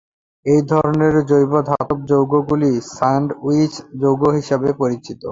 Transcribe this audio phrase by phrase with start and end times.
[0.45, 5.21] এই ধরনের জৈব ধাতব যৌগ গুলি স্যান্ডউইচ যৌগ হিসাবে পরিচিত।